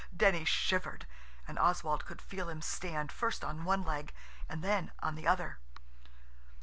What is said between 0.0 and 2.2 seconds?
Denny shivered, and Oswald